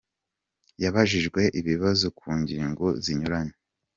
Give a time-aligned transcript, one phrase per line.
[0.03, 3.55] Com, yabajijwe ibibazo ku ngingo zinyuranye.